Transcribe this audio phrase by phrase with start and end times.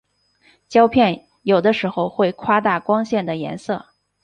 [0.67, 3.85] 胶片有的时候会夸大光线的颜色。